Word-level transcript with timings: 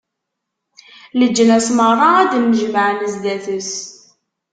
Leǧnas 1.19 1.67
meṛṛa 1.77 2.09
ad 2.21 2.27
d-nnejmaɛen 2.31 3.01
zdat-s. 3.13 3.71